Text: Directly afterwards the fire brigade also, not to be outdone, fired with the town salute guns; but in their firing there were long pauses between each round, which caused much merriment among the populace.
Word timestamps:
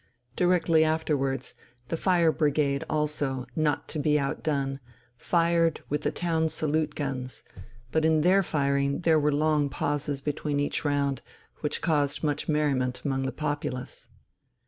Directly 0.35 0.83
afterwards 0.83 1.53
the 1.89 1.95
fire 1.95 2.31
brigade 2.31 2.83
also, 2.89 3.45
not 3.55 3.87
to 3.89 3.99
be 3.99 4.17
outdone, 4.17 4.79
fired 5.15 5.81
with 5.89 6.01
the 6.01 6.09
town 6.09 6.49
salute 6.49 6.95
guns; 6.95 7.43
but 7.91 8.03
in 8.03 8.21
their 8.21 8.41
firing 8.41 9.01
there 9.01 9.19
were 9.19 9.31
long 9.31 9.69
pauses 9.69 10.19
between 10.19 10.59
each 10.59 10.83
round, 10.83 11.21
which 11.59 11.81
caused 11.83 12.23
much 12.23 12.49
merriment 12.49 13.03
among 13.05 13.27
the 13.27 13.31
populace. 13.31 14.09